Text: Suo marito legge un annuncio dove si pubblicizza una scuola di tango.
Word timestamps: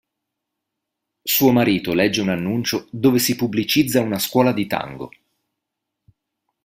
Suo 1.21 1.51
marito 1.51 1.93
legge 1.93 2.21
un 2.21 2.29
annuncio 2.29 2.87
dove 2.89 3.19
si 3.19 3.35
pubblicizza 3.35 4.01
una 4.01 4.17
scuola 4.17 4.51
di 4.51 4.65
tango. 4.65 5.11